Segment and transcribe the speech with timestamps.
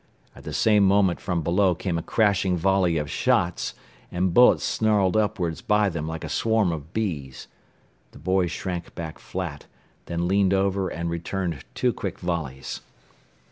[0.35, 3.75] At the same moment from below came a crashing volley of shots,
[4.11, 7.47] and bullets snarled upward by them like a swarm of bees.
[8.09, 9.67] The boys shrank back flat,
[10.07, 12.81] then leaned over and returned two quick volleys.